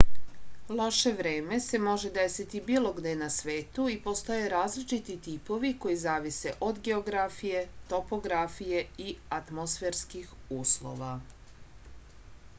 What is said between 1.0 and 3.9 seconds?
vreme se može desiti bilo gde na svetu